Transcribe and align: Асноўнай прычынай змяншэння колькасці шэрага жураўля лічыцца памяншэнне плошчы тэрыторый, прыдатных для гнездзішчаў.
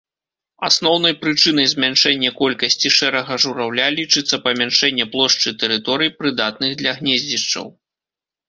Асноўнай 0.67 1.13
прычынай 1.25 1.67
змяншэння 1.73 2.31
колькасці 2.39 2.91
шэрага 2.97 3.37
жураўля 3.45 3.87
лічыцца 3.99 4.35
памяншэнне 4.47 5.05
плошчы 5.13 5.49
тэрыторый, 5.65 6.09
прыдатных 6.23 6.71
для 6.81 6.91
гнездзішчаў. 7.03 7.65